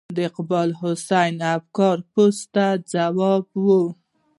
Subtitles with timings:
[0.15, 3.65] د اقبال حسین افګار پوسټ ته ځواب و.